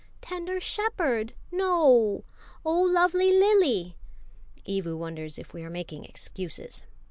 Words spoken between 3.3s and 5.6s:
lily!" Evu wonders if